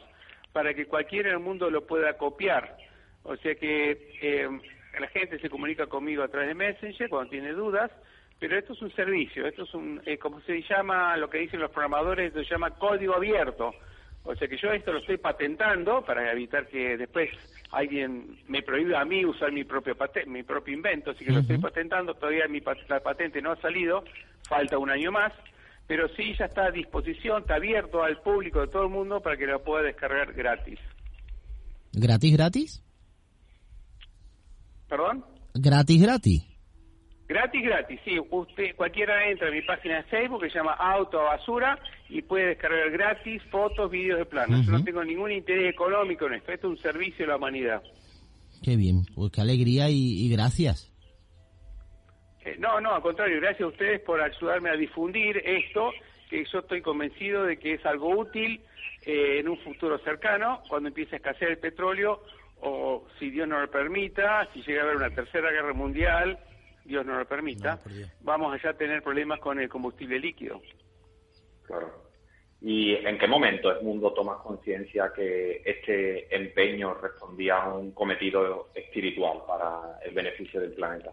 para 0.53 0.75
que 0.75 0.87
cualquiera 0.87 1.29
en 1.31 1.37
el 1.37 1.41
mundo 1.41 1.71
lo 1.71 1.87
pueda 1.87 2.17
copiar. 2.17 2.77
O 3.23 3.37
sea 3.37 3.55
que 3.55 4.17
eh, 4.23 4.49
la 4.99 5.09
gente 5.09 5.39
se 5.39 5.51
comunica 5.51 5.87
conmigo 5.87 6.23
a 6.23 6.29
través 6.29 6.49
de 6.49 6.55
Messenger 6.55 7.09
cuando 7.09 7.31
tiene 7.31 7.53
dudas, 7.53 7.91
pero 8.39 8.57
esto 8.59 8.73
es 8.73 8.83
un 8.83 8.91
servicio, 8.95 9.47
esto 9.47 9.65
es 9.65 9.75
un, 9.75 10.01
eh, 10.07 10.17
como 10.17 10.41
se 10.41 10.63
llama, 10.63 11.17
lo 11.17 11.29
que 11.29 11.39
dicen 11.39 11.61
los 11.61 11.71
programadores, 11.71 12.33
se 12.33 12.45
llama 12.45 12.71
código 12.71 13.15
abierto. 13.15 13.75
O 14.23 14.35
sea 14.35 14.49
que 14.49 14.57
yo 14.59 14.71
esto 14.73 14.93
lo 14.93 14.99
estoy 14.99 15.17
patentando 15.17 16.03
para 16.05 16.31
evitar 16.33 16.67
que 16.67 16.97
después 16.99 17.31
alguien 17.73 18.39
me 18.49 18.63
prohíba 18.63 19.01
a 19.01 19.05
mí 19.05 19.25
usar 19.25 19.51
mi 19.53 19.65
propio 19.65 19.97
mi 20.27 20.43
propio 20.43 20.75
invento, 20.75 21.13
así 21.13 21.25
que 21.25 21.33
lo 21.33 21.41
estoy 21.41 21.57
patentando, 21.59 22.15
todavía 22.15 22.47
mi 22.49 22.61
pat- 22.61 22.87
la 22.89 23.01
patente 23.01 23.41
no 23.41 23.53
ha 23.53 23.57
salido, 23.57 24.05
falta 24.47 24.77
un 24.77 24.91
año 24.91 25.11
más, 25.11 25.33
pero 25.91 26.07
sí 26.11 26.37
ya 26.39 26.45
está 26.45 26.67
a 26.67 26.71
disposición, 26.71 27.41
está 27.41 27.57
abierto 27.57 28.05
al 28.05 28.23
público 28.23 28.61
de 28.61 28.69
todo 28.69 28.85
el 28.85 28.91
mundo 28.91 29.21
para 29.21 29.37
que 29.37 29.45
lo 29.45 29.61
pueda 29.61 29.83
descargar 29.83 30.33
gratis. 30.33 30.79
¿Gratis, 31.93 32.33
gratis? 32.33 32.85
¿Perdón? 34.89 35.25
¿Gratis, 35.53 36.01
gratis? 36.01 36.47
Gratis, 37.27 37.63
gratis, 37.65 38.01
sí. 38.05 38.21
Usted, 38.31 38.77
cualquiera 38.77 39.29
entra 39.29 39.49
a 39.49 39.51
mi 39.51 39.63
página 39.63 39.97
de 39.97 40.03
Facebook 40.05 40.43
que 40.43 40.51
se 40.51 40.59
llama 40.59 40.75
Auto 40.75 41.23
a 41.23 41.37
Basura 41.37 41.77
y 42.09 42.23
puede 42.23 42.51
descargar 42.51 42.89
gratis 42.93 43.43
fotos, 43.51 43.91
vídeos 43.91 44.21
de 44.21 44.27
planos. 44.27 44.65
Yo 44.65 44.71
no 44.71 44.85
tengo 44.85 45.03
ningún 45.03 45.33
interés 45.33 45.75
económico 45.75 46.29
en 46.29 46.35
esto. 46.35 46.53
Esto 46.53 46.69
es 46.69 46.79
un 46.79 46.79
servicio 46.79 47.25
a 47.25 47.31
la 47.31 47.37
humanidad. 47.37 47.83
Qué 48.63 48.77
bien, 48.77 49.07
pues 49.13 49.33
qué 49.33 49.41
alegría 49.41 49.91
y, 49.91 50.25
y 50.25 50.29
gracias. 50.29 50.90
Eh, 52.45 52.57
no, 52.59 52.81
no, 52.81 52.95
al 52.95 53.03
contrario, 53.03 53.41
gracias 53.41 53.63
a 53.63 53.67
ustedes 53.67 54.01
por 54.01 54.21
ayudarme 54.21 54.71
a 54.71 54.77
difundir 54.77 55.39
esto, 55.45 55.93
que 56.29 56.45
yo 56.45 56.61
estoy 56.61 56.81
convencido 56.81 57.45
de 57.45 57.59
que 57.59 57.75
es 57.75 57.85
algo 57.85 58.11
útil 58.11 58.61
eh, 59.05 59.39
en 59.41 59.49
un 59.49 59.59
futuro 59.59 59.99
cercano, 59.99 60.63
cuando 60.69 60.89
empiece 60.89 61.17
a 61.17 61.19
escasear 61.19 61.51
el 61.51 61.59
petróleo, 61.59 62.23
o 62.63 63.07
si 63.19 63.31
Dios 63.31 63.49
no 63.49 63.61
lo 63.61 63.71
permita, 63.71 64.49
si 64.53 64.63
llega 64.63 64.83
a 64.83 64.85
haber 64.85 64.97
una 64.97 65.11
tercera 65.11 65.51
guerra 65.51 65.73
mundial, 65.73 66.39
Dios 66.85 67.05
no 67.05 67.19
lo 67.19 67.27
permita, 67.27 67.79
No, 67.87 68.07
vamos 68.21 68.55
allá 68.55 68.71
a 68.71 68.77
tener 68.77 69.03
problemas 69.03 69.39
con 69.41 69.61
el 69.61 69.69
combustible 69.69 70.19
líquido. 70.19 70.61
Claro. 71.67 72.11
¿Y 72.63 72.95
en 72.95 73.17
qué 73.19 73.27
momento 73.27 73.71
el 73.71 73.83
mundo 73.83 74.13
toma 74.13 74.39
conciencia 74.43 75.11
que 75.15 75.63
este 75.65 76.35
empeño 76.35 76.93
respondía 76.95 77.57
a 77.57 77.75
un 77.75 77.93
cometido 77.93 78.69
espiritual 78.75 79.39
para 79.47 79.99
el 80.05 80.13
beneficio 80.13 80.61
del 80.61 80.73
planeta? 80.73 81.11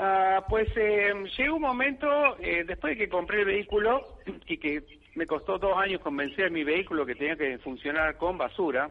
Ah, 0.00 0.44
pues 0.48 0.68
eh, 0.76 1.12
llegó 1.36 1.56
un 1.56 1.62
momento, 1.62 2.36
eh, 2.38 2.62
después 2.64 2.92
de 2.96 3.04
que 3.04 3.08
compré 3.08 3.40
el 3.40 3.46
vehículo 3.46 4.18
y 4.46 4.56
que 4.56 4.84
me 5.16 5.26
costó 5.26 5.58
dos 5.58 5.76
años 5.76 6.00
convencer 6.00 6.52
mi 6.52 6.62
vehículo 6.62 7.04
que 7.04 7.16
tenía 7.16 7.34
que 7.34 7.58
funcionar 7.58 8.16
con 8.16 8.38
basura, 8.38 8.88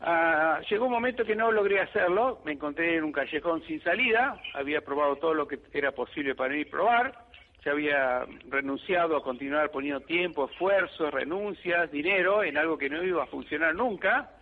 ah, 0.00 0.60
llegó 0.68 0.84
un 0.84 0.92
momento 0.92 1.24
que 1.24 1.34
no 1.34 1.50
logré 1.50 1.80
hacerlo, 1.80 2.42
me 2.44 2.52
encontré 2.52 2.96
en 2.96 3.04
un 3.04 3.12
callejón 3.12 3.62
sin 3.62 3.82
salida, 3.82 4.38
había 4.52 4.82
probado 4.82 5.16
todo 5.16 5.32
lo 5.32 5.48
que 5.48 5.58
era 5.72 5.92
posible 5.92 6.34
para 6.34 6.52
mí 6.52 6.66
probar, 6.66 7.24
ya 7.64 7.70
había 7.70 8.26
renunciado 8.50 9.16
a 9.16 9.22
continuar 9.22 9.70
poniendo 9.70 10.02
tiempo, 10.02 10.50
esfuerzo, 10.50 11.10
renuncias, 11.10 11.90
dinero 11.90 12.44
en 12.44 12.58
algo 12.58 12.76
que 12.76 12.90
no 12.90 13.02
iba 13.02 13.22
a 13.22 13.26
funcionar 13.26 13.74
nunca, 13.74 14.32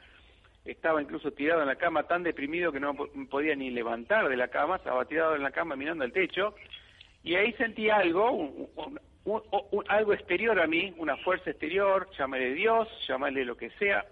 estaba 0.67 1.01
incluso 1.01 1.33
tirado 1.33 1.63
en 1.63 1.69
la 1.69 1.77
cama 1.77 2.05
tan 2.05 2.23
deprimido 2.23 2.73
que 2.73 2.81
no 2.81 2.95
podía 3.31 3.55
ni 3.55 3.71
levantar 3.71 4.29
de 4.29 4.37
la 4.37 4.49
cama, 4.49 4.77
estaba 4.77 5.05
tirado 5.05 5.37
en 5.37 5.43
la 5.43 5.51
cama 5.51 5.77
mirando 5.77 6.05
al 6.05 6.13
techo, 6.13 6.55
y 7.23 7.35
ahí 7.35 7.53
sentí 7.55 7.91
algo, 7.91 8.53
algo 9.89 10.13
exterior 10.13 10.61
a 10.61 10.67
mí, 10.67 10.95
una 10.99 11.17
fuerza 11.17 11.51
exterior, 11.51 12.09
llámale 12.17 12.55
Dios, 12.55 12.89
llámale 13.09 13.45
lo 13.45 13.57
que 13.57 13.71
sea, 13.71 14.05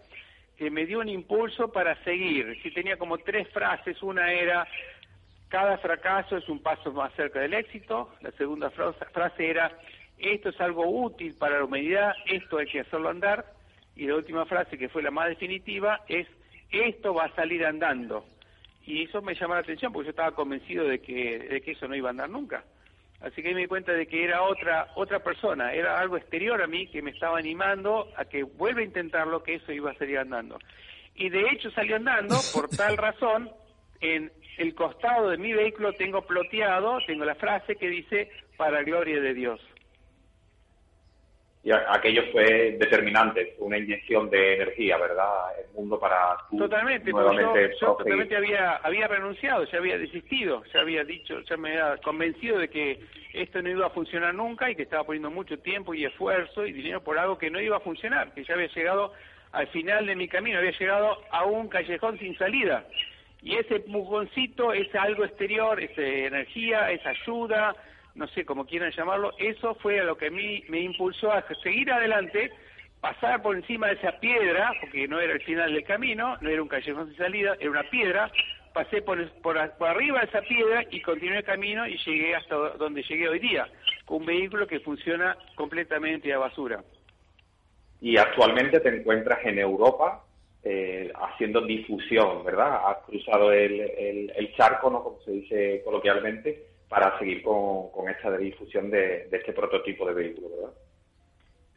que 0.56 0.70
me 0.70 0.86
dio 0.86 1.00
un 1.00 1.08
impulso 1.08 1.70
para 1.70 2.02
seguir. 2.04 2.60
Si 2.62 2.70
tenía 2.70 2.96
como 2.96 3.18
tres 3.18 3.48
frases, 3.50 4.02
una 4.02 4.32
era, 4.32 4.66
cada 5.48 5.78
fracaso 5.78 6.36
es 6.36 6.48
un 6.48 6.60
paso 6.60 6.92
más 6.92 7.12
cerca 7.14 7.40
del 7.40 7.54
éxito, 7.54 8.10
la 8.20 8.32
segunda 8.32 8.70
frase 8.70 9.48
era, 9.48 9.70
esto 10.18 10.48
es 10.48 10.60
algo 10.60 10.84
útil 10.86 11.34
para 11.38 11.58
la 11.58 11.64
humanidad, 11.64 12.14
esto 12.26 12.58
hay 12.58 12.66
que 12.66 12.80
hacerlo 12.80 13.08
andar, 13.08 13.44
y 13.96 14.06
la 14.06 14.16
última 14.16 14.44
frase, 14.46 14.76
que 14.76 14.88
fue 14.88 15.02
la 15.02 15.12
más 15.12 15.28
definitiva, 15.28 16.00
es, 16.08 16.26
esto 16.80 17.14
va 17.14 17.24
a 17.24 17.34
salir 17.34 17.64
andando. 17.64 18.24
Y 18.86 19.04
eso 19.04 19.22
me 19.22 19.34
llamó 19.34 19.54
la 19.54 19.60
atención 19.60 19.92
porque 19.92 20.06
yo 20.06 20.10
estaba 20.10 20.32
convencido 20.32 20.86
de 20.86 21.00
que, 21.00 21.38
de 21.38 21.60
que 21.62 21.72
eso 21.72 21.88
no 21.88 21.94
iba 21.94 22.08
a 22.08 22.10
andar 22.10 22.28
nunca. 22.28 22.64
Así 23.20 23.42
que 23.42 23.54
me 23.54 23.60
di 23.60 23.66
cuenta 23.66 23.92
de 23.92 24.06
que 24.06 24.22
era 24.22 24.42
otra 24.42 24.88
otra 24.96 25.20
persona, 25.20 25.72
era 25.72 25.98
algo 25.98 26.18
exterior 26.18 26.60
a 26.62 26.66
mí 26.66 26.86
que 26.88 27.00
me 27.00 27.10
estaba 27.10 27.38
animando 27.38 28.12
a 28.16 28.26
que 28.26 28.42
vuelva 28.42 28.80
a 28.80 28.84
intentarlo, 28.84 29.42
que 29.42 29.54
eso 29.54 29.72
iba 29.72 29.92
a 29.92 29.94
salir 29.94 30.18
andando. 30.18 30.58
Y 31.14 31.30
de 31.30 31.48
hecho 31.48 31.70
salió 31.70 31.96
andando 31.96 32.36
por 32.52 32.68
tal 32.76 32.98
razón, 32.98 33.50
en 34.00 34.30
el 34.58 34.74
costado 34.74 35.30
de 35.30 35.38
mi 35.38 35.54
vehículo 35.54 35.94
tengo 35.94 36.22
ploteado, 36.22 36.98
tengo 37.06 37.24
la 37.24 37.34
frase 37.34 37.76
que 37.76 37.88
dice, 37.88 38.30
para 38.58 38.82
gloria 38.82 39.20
de 39.20 39.32
Dios. 39.32 39.60
Y 41.64 41.70
aquello 41.72 42.22
fue 42.30 42.76
determinante, 42.78 43.54
una 43.58 43.78
inyección 43.78 44.28
de 44.28 44.56
energía, 44.56 44.98
¿verdad? 44.98 45.58
El 45.58 45.74
mundo 45.74 45.98
para 45.98 46.36
tú 46.50 46.58
Totalmente, 46.58 47.10
nuevamente 47.10 47.70
yo, 47.80 47.86
yo 47.86 47.96
totalmente 47.96 48.36
había, 48.36 48.76
había 48.76 49.08
renunciado, 49.08 49.64
ya 49.64 49.78
había 49.78 49.96
desistido, 49.96 50.62
ya 50.74 50.80
había 50.80 51.04
dicho, 51.04 51.40
ya 51.40 51.56
me 51.56 51.70
había 51.70 51.96
convencido 52.02 52.58
de 52.58 52.68
que 52.68 53.00
esto 53.32 53.62
no 53.62 53.70
iba 53.70 53.86
a 53.86 53.90
funcionar 53.90 54.34
nunca 54.34 54.70
y 54.70 54.76
que 54.76 54.82
estaba 54.82 55.04
poniendo 55.04 55.30
mucho 55.30 55.58
tiempo 55.58 55.94
y 55.94 56.04
esfuerzo 56.04 56.66
y 56.66 56.72
dinero 56.72 57.02
por 57.02 57.18
algo 57.18 57.38
que 57.38 57.50
no 57.50 57.58
iba 57.58 57.78
a 57.78 57.80
funcionar, 57.80 58.34
que 58.34 58.44
ya 58.44 58.52
había 58.52 58.68
llegado 58.68 59.14
al 59.52 59.66
final 59.68 60.04
de 60.04 60.16
mi 60.16 60.28
camino, 60.28 60.58
había 60.58 60.78
llegado 60.78 61.16
a 61.30 61.46
un 61.46 61.68
callejón 61.68 62.18
sin 62.18 62.36
salida. 62.36 62.84
Y 63.40 63.56
ese 63.56 63.76
empujoncito, 63.76 64.74
ese 64.74 64.98
algo 64.98 65.24
exterior, 65.24 65.80
esa 65.80 66.02
energía, 66.02 66.90
esa 66.90 67.08
ayuda, 67.08 67.74
no 68.14 68.26
sé 68.28 68.44
cómo 68.44 68.64
quieran 68.66 68.92
llamarlo, 68.92 69.32
eso 69.38 69.74
fue 69.76 70.00
a 70.00 70.04
lo 70.04 70.16
que 70.16 70.28
a 70.28 70.30
mí 70.30 70.62
me 70.68 70.80
impulsó 70.80 71.32
a 71.32 71.44
seguir 71.62 71.90
adelante, 71.90 72.50
pasar 73.00 73.42
por 73.42 73.56
encima 73.56 73.88
de 73.88 73.94
esa 73.94 74.18
piedra, 74.20 74.72
porque 74.80 75.06
no 75.08 75.20
era 75.20 75.32
el 75.34 75.42
final 75.42 75.72
del 75.72 75.84
camino, 75.84 76.36
no 76.40 76.48
era 76.48 76.62
un 76.62 76.68
callejón 76.68 77.08
sin 77.08 77.16
salida, 77.16 77.56
era 77.60 77.70
una 77.70 77.82
piedra, 77.90 78.30
pasé 78.72 79.02
por, 79.02 79.28
por, 79.42 79.58
por 79.76 79.88
arriba 79.88 80.20
de 80.20 80.26
esa 80.26 80.42
piedra 80.42 80.84
y 80.90 81.00
continué 81.00 81.38
el 81.38 81.44
camino 81.44 81.86
y 81.86 81.96
llegué 81.98 82.34
hasta 82.34 82.54
do- 82.54 82.70
donde 82.78 83.02
llegué 83.02 83.28
hoy 83.28 83.38
día, 83.40 83.68
con 84.04 84.18
un 84.18 84.26
vehículo 84.26 84.66
que 84.66 84.80
funciona 84.80 85.36
completamente 85.54 86.32
a 86.32 86.38
basura. 86.38 86.82
Y 88.00 88.16
actualmente 88.16 88.80
te 88.80 88.88
encuentras 88.88 89.44
en 89.44 89.58
Europa 89.58 90.24
eh, 90.62 91.12
haciendo 91.14 91.60
difusión, 91.62 92.44
¿verdad? 92.44 92.80
Has 92.88 92.98
cruzado 93.06 93.52
el, 93.52 93.80
el, 93.80 94.32
el 94.34 94.54
charco, 94.56 94.90
¿no? 94.90 95.02
Como 95.02 95.20
se 95.20 95.30
dice 95.30 95.82
coloquialmente, 95.84 96.66
para 96.94 97.18
seguir 97.18 97.42
con, 97.42 97.90
con 97.90 98.08
esta 98.08 98.30
difusión 98.36 98.88
de, 98.88 99.26
este 99.32 99.52
prototipo 99.52 100.06
de 100.06 100.14
vehículo, 100.14 100.48
¿verdad? 100.50 100.74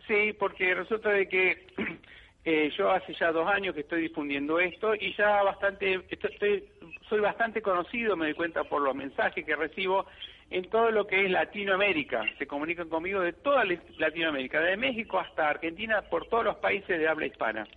Sí, 0.05 0.33
porque 0.37 0.75
resulta 0.75 1.09
de 1.09 1.27
que 1.27 1.65
eh, 2.45 2.69
yo 2.77 2.91
hace 2.91 3.15
ya 3.15 3.31
dos 3.31 3.49
años 3.49 3.73
que 3.73 3.81
estoy 3.81 4.03
difundiendo 4.03 4.59
esto 4.59 4.93
y 4.93 5.15
ya 5.15 5.41
bastante, 5.41 6.01
esto- 6.11 6.27
estoy, 6.27 6.65
soy 7.09 7.19
bastante 7.19 7.63
conocido, 7.63 8.15
me 8.15 8.25
doy 8.25 8.35
cuenta 8.35 8.63
por 8.65 8.83
los 8.83 8.93
mensajes 8.93 9.43
que 9.43 9.55
recibo 9.55 10.05
en 10.51 10.69
todo 10.69 10.91
lo 10.91 11.07
que 11.07 11.25
es 11.25 11.31
Latinoamérica. 11.31 12.23
Se 12.37 12.45
comunican 12.45 12.87
conmigo 12.87 13.19
de 13.21 13.33
toda 13.33 13.65
Latinoamérica, 13.97 14.61
de 14.61 14.77
México 14.77 15.17
hasta 15.19 15.49
Argentina, 15.49 16.03
por 16.11 16.27
todos 16.27 16.45
los 16.45 16.57
países 16.57 16.99
de 16.99 17.07
habla 17.07 17.25
hispana. 17.25 17.67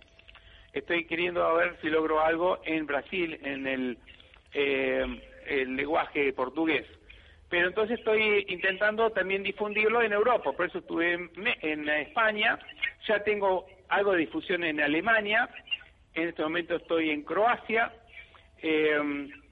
Estoy 0.73 1.05
queriendo 1.05 1.43
a 1.43 1.53
ver 1.53 1.75
si 1.81 1.89
logro 1.89 2.21
algo 2.21 2.59
en 2.65 2.85
Brasil, 2.85 3.39
en 3.41 3.65
el, 3.65 3.97
eh, 4.53 5.21
el 5.47 5.75
lenguaje 5.75 6.31
portugués. 6.33 6.85
Pero 7.51 7.67
entonces 7.67 7.99
estoy 7.99 8.45
intentando 8.47 9.11
también 9.11 9.43
difundirlo 9.43 10.01
en 10.01 10.13
Europa, 10.13 10.51
por 10.53 10.65
eso 10.65 10.79
estuve 10.79 11.13
en, 11.13 11.29
Me- 11.35 11.57
en 11.61 11.87
España, 11.89 12.57
ya 13.05 13.21
tengo 13.23 13.67
algo 13.89 14.13
de 14.13 14.19
difusión 14.19 14.63
en 14.63 14.79
Alemania, 14.79 15.49
en 16.13 16.29
este 16.29 16.41
momento 16.41 16.77
estoy 16.77 17.09
en 17.11 17.23
Croacia, 17.23 17.91
eh, 18.63 18.97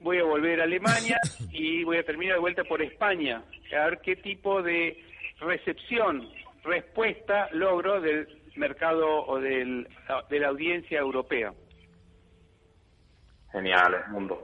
voy 0.00 0.16
a 0.18 0.24
volver 0.24 0.60
a 0.60 0.64
Alemania 0.64 1.18
y 1.52 1.84
voy 1.84 1.98
a 1.98 2.02
terminar 2.02 2.36
de 2.36 2.40
vuelta 2.40 2.64
por 2.64 2.80
España, 2.80 3.42
a 3.78 3.84
ver 3.84 4.00
qué 4.02 4.16
tipo 4.16 4.62
de 4.62 4.98
recepción, 5.40 6.26
respuesta 6.64 7.48
logro 7.52 8.00
del 8.00 8.26
mercado 8.56 9.26
o 9.26 9.38
del, 9.40 9.86
de 10.30 10.40
la 10.40 10.48
audiencia 10.48 10.98
europea. 11.00 11.52
Genial, 13.52 14.04
Mundo. 14.10 14.42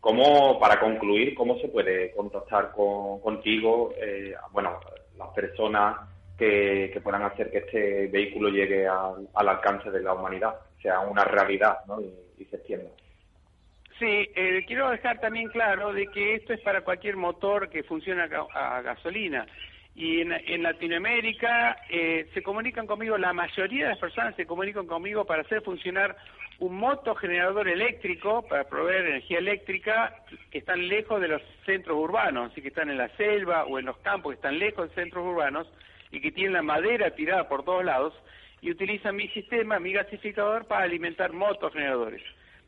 ¿Cómo, 0.00 0.58
para 0.58 0.80
concluir, 0.80 1.34
cómo 1.34 1.58
se 1.58 1.68
puede 1.68 2.12
contactar 2.12 2.72
con, 2.72 3.20
contigo, 3.20 3.92
eh, 4.00 4.34
bueno, 4.50 4.80
las 5.18 5.28
personas 5.28 5.96
que, 6.38 6.98
puedan 7.02 7.22
hacer 7.22 7.50
que 7.50 7.58
este 7.58 8.06
vehículo 8.06 8.48
llegue 8.48 8.88
al, 8.88 9.28
alcance 9.34 9.90
de 9.90 10.02
la 10.02 10.14
humanidad, 10.14 10.54
sea 10.80 11.00
una 11.00 11.24
realidad 11.24 11.78
¿no? 11.86 12.00
y, 12.00 12.44
se 12.46 12.56
extienda? 12.56 12.90
Sí, 13.98 14.30
eh, 14.34 14.64
quiero 14.66 14.88
dejar 14.88 15.20
también 15.20 15.50
claro 15.50 15.92
de 15.92 16.06
que 16.06 16.36
esto 16.36 16.54
es 16.54 16.60
para 16.62 16.80
cualquier 16.80 17.16
motor 17.16 17.68
que 17.68 17.82
funcione 17.82 18.22
a, 18.22 18.80
gasolina. 18.80 19.46
Y 19.94 20.22
en, 20.22 20.62
Latinoamérica 20.62 21.76
eh, 21.90 22.30
se 22.32 22.42
comunican 22.42 22.86
conmigo, 22.86 23.18
la 23.18 23.34
mayoría 23.34 23.84
de 23.84 23.90
las 23.90 23.98
personas 23.98 24.34
se 24.36 24.46
comunican 24.46 24.86
conmigo 24.86 25.26
para 25.26 25.42
hacer 25.42 25.60
funcionar 25.60 26.16
un 26.60 26.76
motogenerador 26.76 27.68
eléctrico 27.68 28.42
para 28.42 28.64
proveer 28.64 29.06
energía 29.06 29.38
eléctrica 29.38 30.14
que 30.50 30.58
están 30.58 30.88
lejos 30.88 31.20
de 31.20 31.28
los 31.28 31.42
centros 31.64 31.96
urbanos, 31.96 32.52
así 32.52 32.60
que 32.60 32.68
están 32.68 32.90
en 32.90 32.98
la 32.98 33.08
selva 33.16 33.64
o 33.64 33.78
en 33.78 33.86
los 33.86 33.96
campos 33.98 34.32
que 34.32 34.36
están 34.36 34.58
lejos 34.58 34.88
de 34.88 34.94
centros 34.94 35.24
urbanos 35.24 35.66
y 36.10 36.20
que 36.20 36.30
tienen 36.30 36.52
la 36.52 36.62
madera 36.62 37.14
tirada 37.14 37.48
por 37.48 37.64
todos 37.64 37.84
lados 37.84 38.14
y 38.60 38.70
utilizan 38.70 39.16
mi 39.16 39.28
sistema, 39.28 39.78
mi 39.78 39.92
gasificador 39.92 40.66
para 40.66 40.84
alimentar 40.84 41.32
motogeneradores. 41.32 42.22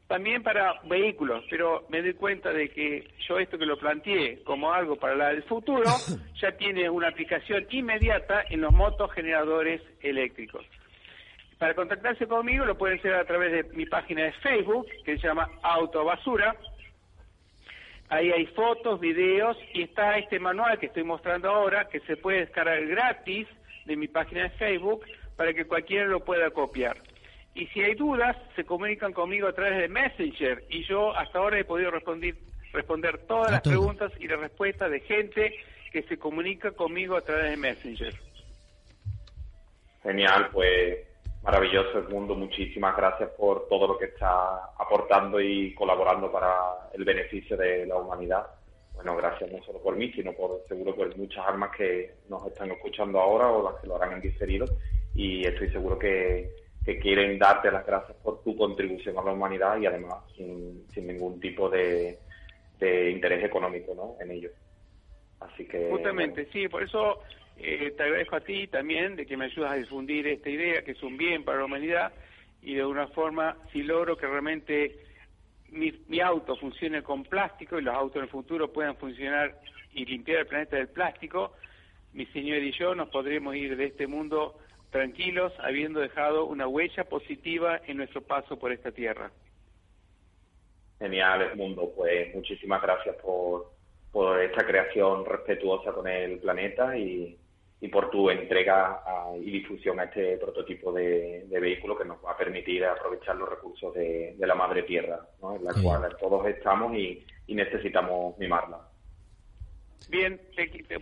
También 0.08 0.42
para 0.42 0.80
vehículos, 0.84 1.44
pero 1.50 1.86
me 1.90 2.02
doy 2.02 2.14
cuenta 2.14 2.50
de 2.50 2.70
que 2.70 3.08
yo 3.28 3.38
esto 3.38 3.58
que 3.58 3.66
lo 3.66 3.78
planteé 3.78 4.42
como 4.42 4.72
algo 4.72 4.96
para 4.96 5.30
el 5.30 5.42
futuro 5.42 5.84
ya 6.40 6.52
tiene 6.52 6.88
una 6.88 7.08
aplicación 7.08 7.66
inmediata 7.70 8.42
en 8.48 8.62
los 8.62 8.72
motogeneradores 8.72 9.82
eléctricos. 10.00 10.64
Para 11.62 11.74
contactarse 11.74 12.26
conmigo 12.26 12.64
lo 12.64 12.76
pueden 12.76 12.98
hacer 12.98 13.14
a 13.14 13.24
través 13.24 13.52
de 13.52 13.76
mi 13.76 13.86
página 13.86 14.24
de 14.24 14.32
Facebook, 14.32 14.84
que 15.04 15.16
se 15.16 15.28
llama 15.28 15.48
Autobasura. 15.62 16.56
Ahí 18.08 18.32
hay 18.32 18.46
fotos, 18.46 18.98
videos 18.98 19.56
y 19.72 19.82
está 19.82 20.18
este 20.18 20.40
manual 20.40 20.80
que 20.80 20.86
estoy 20.86 21.04
mostrando 21.04 21.48
ahora, 21.48 21.88
que 21.88 22.00
se 22.00 22.16
puede 22.16 22.40
descargar 22.40 22.84
gratis 22.84 23.46
de 23.84 23.94
mi 23.94 24.08
página 24.08 24.42
de 24.42 24.50
Facebook 24.50 25.04
para 25.36 25.54
que 25.54 25.64
cualquiera 25.64 26.06
lo 26.06 26.24
pueda 26.24 26.50
copiar. 26.50 26.96
Y 27.54 27.68
si 27.68 27.80
hay 27.80 27.94
dudas, 27.94 28.36
se 28.56 28.64
comunican 28.64 29.12
conmigo 29.12 29.46
a 29.46 29.52
través 29.52 29.78
de 29.78 29.86
Messenger 29.86 30.64
y 30.68 30.82
yo 30.82 31.16
hasta 31.16 31.38
ahora 31.38 31.60
he 31.60 31.64
podido 31.64 31.92
responder, 31.92 32.34
responder 32.72 33.18
todas 33.28 33.52
las 33.52 33.60
preguntas 33.60 34.10
y 34.18 34.26
las 34.26 34.40
respuestas 34.40 34.90
de 34.90 34.98
gente 34.98 35.54
que 35.92 36.02
se 36.02 36.18
comunica 36.18 36.72
conmigo 36.72 37.16
a 37.16 37.20
través 37.20 37.52
de 37.52 37.56
Messenger. 37.56 38.14
Genial, 40.02 40.48
pues 40.50 41.11
maravilloso 41.42 41.98
el 41.98 42.08
mundo. 42.08 42.34
Muchísimas 42.34 42.96
gracias 42.96 43.30
por 43.30 43.68
todo 43.68 43.88
lo 43.88 43.98
que 43.98 44.06
está 44.06 44.72
aportando 44.78 45.40
y 45.40 45.74
colaborando 45.74 46.30
para 46.30 46.90
el 46.94 47.04
beneficio 47.04 47.56
de 47.56 47.86
la 47.86 47.96
humanidad. 47.96 48.46
Bueno, 48.94 49.16
gracias 49.16 49.50
no 49.50 49.62
solo 49.64 49.82
por 49.82 49.96
mí, 49.96 50.12
sino 50.12 50.32
por 50.32 50.62
seguro 50.68 50.94
por 50.94 51.16
muchas 51.16 51.46
almas 51.46 51.74
que 51.76 52.14
nos 52.28 52.46
están 52.46 52.70
escuchando 52.70 53.20
ahora 53.20 53.48
o 53.48 53.70
las 53.70 53.80
que 53.80 53.86
lo 53.86 53.96
harán 53.96 54.12
en 54.14 54.20
diferido. 54.20 54.66
Y 55.14 55.46
estoy 55.46 55.70
seguro 55.70 55.98
que, 55.98 56.50
quieren 57.00 57.38
darte 57.38 57.70
las 57.70 57.86
gracias 57.86 58.16
por 58.18 58.42
tu 58.42 58.56
contribución 58.56 59.16
a 59.16 59.22
la 59.22 59.32
humanidad 59.32 59.78
y 59.78 59.86
además 59.86 60.16
sin, 60.36 60.84
ningún 60.96 61.40
tipo 61.40 61.68
de, 61.70 62.18
interés 62.80 63.44
económico 63.44 63.94
¿no? 63.94 64.16
en 64.20 64.30
ello. 64.32 64.50
Así 65.40 65.66
que. 65.66 65.90
Justamente, 65.90 66.48
sí, 66.52 66.68
por 66.68 66.82
eso 66.82 67.20
eh, 67.58 67.92
te 67.96 68.02
agradezco 68.02 68.36
a 68.36 68.40
ti 68.40 68.66
también 68.66 69.16
de 69.16 69.26
que 69.26 69.36
me 69.36 69.46
ayudas 69.46 69.72
a 69.72 69.76
difundir 69.76 70.26
esta 70.26 70.50
idea, 70.50 70.82
que 70.82 70.92
es 70.92 71.02
un 71.02 71.16
bien 71.16 71.44
para 71.44 71.58
la 71.58 71.64
humanidad, 71.66 72.12
y 72.62 72.74
de 72.74 72.80
alguna 72.80 73.08
forma, 73.08 73.56
si 73.72 73.82
logro 73.82 74.16
que 74.16 74.26
realmente 74.26 74.96
mi, 75.70 76.20
auto 76.20 76.56
funcione 76.56 77.02
con 77.02 77.24
plástico 77.24 77.78
y 77.78 77.82
los 77.82 77.94
autos 77.94 78.16
en 78.16 78.22
el 78.22 78.28
futuro 78.28 78.72
puedan 78.72 78.96
funcionar 78.96 79.58
y 79.92 80.04
limpiar 80.04 80.40
el 80.40 80.46
planeta 80.46 80.76
del 80.76 80.88
plástico, 80.88 81.52
mi 82.12 82.26
señor 82.26 82.58
y 82.58 82.72
yo 82.72 82.94
nos 82.94 83.08
podremos 83.08 83.54
ir 83.56 83.76
de 83.76 83.86
este 83.86 84.06
mundo 84.06 84.58
tranquilos, 84.90 85.52
habiendo 85.58 86.00
dejado 86.00 86.44
una 86.44 86.68
huella 86.68 87.04
positiva 87.04 87.80
en 87.86 87.96
nuestro 87.96 88.20
paso 88.20 88.58
por 88.58 88.72
esta 88.72 88.92
tierra. 88.92 89.30
Genial, 90.98 91.56
mundo 91.56 91.90
Pues 91.96 92.32
muchísimas 92.34 92.82
gracias 92.82 93.16
por, 93.16 93.72
por 94.12 94.40
esta 94.40 94.64
creación 94.64 95.24
respetuosa 95.24 95.92
con 95.92 96.06
el 96.06 96.38
planeta 96.38 96.96
y, 96.96 97.38
y 97.82 97.88
por 97.88 98.10
tu 98.10 98.30
entrega 98.30 99.02
y 99.40 99.50
difusión 99.50 99.98
a 99.98 100.04
este 100.04 100.38
prototipo 100.38 100.92
de, 100.92 101.44
vehículo 101.50 101.98
que 101.98 102.04
nos 102.04 102.24
va 102.24 102.30
a 102.30 102.36
permitir 102.36 102.84
aprovechar 102.84 103.34
los 103.34 103.48
recursos 103.48 103.92
de, 103.92 104.36
la 104.38 104.54
madre 104.54 104.84
tierra, 104.84 105.18
en 105.42 105.64
la 105.64 105.72
cual 105.82 106.16
todos 106.20 106.46
estamos 106.46 106.96
y, 106.96 107.26
necesitamos 107.48 108.38
mimarla. 108.38 108.78
Bien, 110.08 110.40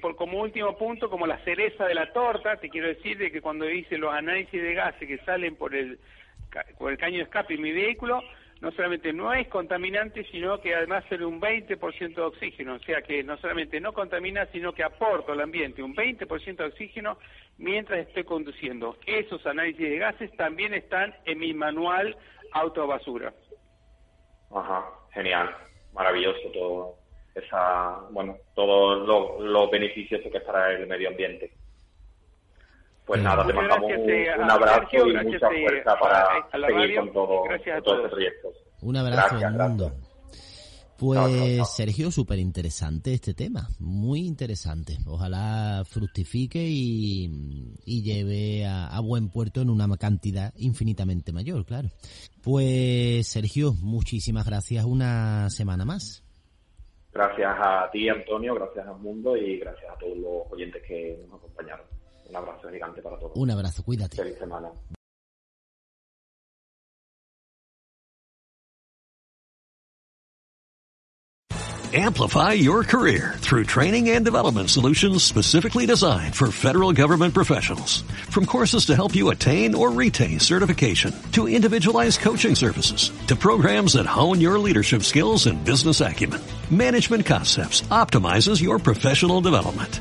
por 0.01 0.16
como 0.16 0.40
último 0.40 0.77
punto, 0.77 1.11
como 1.11 1.27
la 1.27 1.38
cereza 1.45 1.87
de 1.87 1.95
la 1.95 2.12
torta, 2.12 2.57
te 2.57 2.71
quiero 2.71 2.88
decir 2.88 3.19
de 3.19 3.31
que 3.31 3.43
cuando 3.43 3.71
hice 3.71 3.99
los 3.99 4.12
análisis 4.12 4.61
de 4.61 4.75
gases 4.75 5.07
que 5.07 5.19
salen 5.19 5.57
por 5.57 5.75
el, 5.75 6.01
por 6.79 6.90
el 6.90 6.99
caño 6.99 7.19
de 7.19 7.25
escape 7.25 7.55
de 7.55 7.61
mi 7.61 7.73
vehículo, 7.73 8.23
no 8.61 8.70
solamente 8.73 9.12
no 9.12 9.33
es 9.33 9.49
contaminante, 9.49 10.25
sino 10.31 10.61
que 10.61 10.75
además 10.75 11.05
tiene 11.09 11.25
un 11.25 11.40
20% 11.40 12.14
de 12.14 12.23
oxígeno, 12.23 12.75
o 12.75 12.79
sea 12.81 13.03
que 13.03 13.23
no 13.25 13.37
solamente 13.38 13.81
no 13.81 13.92
contamina, 13.92 14.46
sino 14.46 14.73
que 14.73 14.85
aporta 14.85 15.33
al 15.33 15.40
ambiente 15.40 15.83
un 15.83 15.94
20% 15.94 16.57
de 16.57 16.64
oxígeno 16.64 17.18
mientras 17.59 18.07
estoy 18.07 18.25
conduciendo. 18.25 18.96
Esos 19.07 19.44
análisis 19.46 19.88
de 19.88 19.99
gases 19.99 20.31
también 20.37 20.75
están 20.75 21.14
en 21.25 21.38
mi 21.38 21.55
manual 21.55 22.16
Autobasura. 22.53 23.33
Ajá, 24.55 24.85
genial, 25.14 25.55
maravilloso 25.92 26.51
todo 26.53 27.01
esa, 27.35 28.01
bueno, 28.11 28.37
todos 28.55 29.40
los 29.40 29.70
beneficios 29.70 30.20
que 30.20 30.38
estará 30.38 30.73
el 30.73 30.87
medio 30.87 31.09
ambiente. 31.09 31.53
Pues 33.11 33.25
nada, 33.25 33.44
te 33.44 33.53
mandamos 33.53 33.90
un, 33.90 34.51
abrazo 34.53 35.09
y 35.09 35.12
mucha 35.25 35.49
fuerza 35.49 35.96
para 35.99 36.29
seguir 36.53 36.96
con 36.96 37.12
todo, 37.12 37.42
este 37.51 37.73
proyecto. 38.09 38.53
Un 38.83 38.96
abrazo 38.96 39.37
al 39.44 39.53
mundo. 39.53 39.92
Pues 40.96 41.68
Sergio, 41.75 42.12
súper 42.12 42.38
interesante 42.38 43.12
este 43.12 43.35
tema, 43.35 43.66
muy 43.81 44.20
interesante. 44.20 44.99
Ojalá 45.07 45.83
fructifique 45.85 46.64
y, 46.64 47.75
lleve 47.85 48.64
a, 48.64 49.01
buen 49.01 49.29
puerto 49.29 49.61
en 49.61 49.70
una 49.70 49.88
cantidad 49.96 50.53
infinitamente 50.57 51.33
mayor, 51.33 51.66
claro. 51.66 51.88
Pues 52.44 53.27
Sergio, 53.27 53.73
muchísimas 53.83 54.46
gracias 54.46 54.85
una 54.85 55.51
semana 55.51 55.85
más. 55.85 56.23
Gracias 57.12 57.57
a 57.59 57.90
ti, 57.90 58.09
Antonio, 58.09 58.55
gracias 58.55 58.87
al 58.87 59.01
mundo 59.01 59.37
y 59.37 59.59
gracias 59.59 59.90
a 59.90 59.99
todos 59.99 60.16
los 60.16 60.53
oyentes 60.53 60.81
que 60.87 61.18
nos 61.29 61.40
acompañaron. 61.40 62.00
Un 62.31 62.37
abrazo 62.37 62.71
gigante 62.71 63.03
para 63.03 63.19
todos. 63.19 63.37
Un 63.37 63.51
abrazo, 63.51 63.83
cuídate. 63.83 64.16
Feliz 64.16 64.38
semana. 64.38 64.71
Amplify 71.93 72.53
your 72.53 72.85
career 72.85 73.35
through 73.38 73.64
training 73.64 74.11
and 74.11 74.25
development 74.25 74.71
solutions 74.71 75.25
specifically 75.25 75.87
designed 75.87 76.37
for 76.37 76.53
federal 76.53 76.93
government 76.93 77.35
professionals. 77.35 78.03
From 78.31 78.47
courses 78.47 78.85
to 78.87 78.95
help 78.95 79.12
you 79.12 79.31
attain 79.31 79.75
or 79.75 79.90
retain 79.90 80.38
certification, 80.38 81.12
to 81.33 81.49
individualized 81.49 82.21
coaching 82.21 82.55
services, 82.55 83.11
to 83.27 83.35
programs 83.35 83.95
that 83.95 84.07
hone 84.07 84.40
your 84.40 84.57
leadership 84.57 85.03
skills 85.03 85.47
and 85.47 85.64
business 85.64 86.01
acumen, 86.01 86.40
Management 86.71 87.27
Concepts 87.27 87.81
optimizes 87.90 88.62
your 88.62 88.79
professional 88.79 89.40
development. 89.40 90.01